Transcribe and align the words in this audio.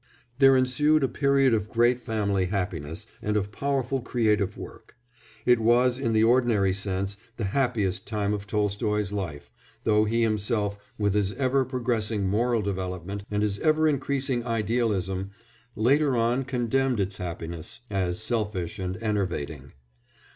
There 0.39 0.57
ensued 0.57 1.03
a 1.03 1.07
period 1.07 1.53
of 1.53 1.69
great 1.69 1.99
family 1.99 2.47
happiness 2.47 3.05
and 3.21 3.37
of 3.37 3.51
powerful 3.51 4.01
creative 4.01 4.57
work. 4.57 4.97
It 5.45 5.59
was, 5.59 5.99
in 5.99 6.13
the 6.13 6.23
ordinary 6.23 6.73
sense, 6.73 7.17
the 7.37 7.43
happiest 7.53 8.07
time 8.07 8.33
of 8.33 8.47
Tolstoy's 8.47 9.11
life, 9.11 9.51
though 9.83 10.05
he 10.05 10.23
himself, 10.23 10.79
with 10.97 11.13
his 11.13 11.33
ever 11.33 11.63
progressing 11.65 12.27
moral 12.27 12.63
development 12.63 13.25
and 13.29 13.43
his 13.43 13.59
ever 13.59 13.87
increasing 13.87 14.43
idealism, 14.43 15.29
later 15.75 16.17
on 16.17 16.45
condemned 16.45 16.99
its 16.99 17.17
happiness 17.17 17.81
as 17.91 18.19
selfish 18.19 18.79
and 18.79 18.97
enervating. 19.03 19.73